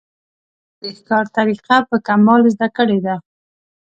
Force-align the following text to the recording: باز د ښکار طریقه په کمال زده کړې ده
باز 0.81 0.81
د 0.81 0.85
ښکار 0.97 1.25
طریقه 1.37 1.75
په 1.89 1.95
کمال 2.07 2.41
زده 2.53 2.67
کړې 2.77 2.99
ده 3.05 3.15